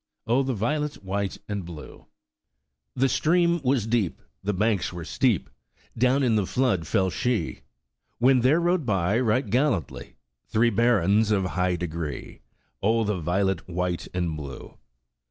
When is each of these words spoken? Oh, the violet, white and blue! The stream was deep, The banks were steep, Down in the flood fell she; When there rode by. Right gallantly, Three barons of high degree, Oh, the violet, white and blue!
Oh, 0.25 0.41
the 0.41 0.55
violet, 0.55 1.03
white 1.03 1.37
and 1.47 1.63
blue! 1.63 2.07
The 2.95 3.07
stream 3.07 3.61
was 3.61 3.85
deep, 3.85 4.19
The 4.43 4.51
banks 4.51 4.91
were 4.91 5.05
steep, 5.05 5.47
Down 5.95 6.23
in 6.23 6.35
the 6.35 6.47
flood 6.47 6.87
fell 6.87 7.11
she; 7.11 7.59
When 8.17 8.39
there 8.39 8.59
rode 8.59 8.83
by. 8.83 9.19
Right 9.19 9.47
gallantly, 9.47 10.15
Three 10.47 10.71
barons 10.71 11.29
of 11.29 11.45
high 11.45 11.75
degree, 11.75 12.41
Oh, 12.81 13.03
the 13.03 13.19
violet, 13.19 13.69
white 13.69 14.07
and 14.11 14.35
blue! 14.35 14.79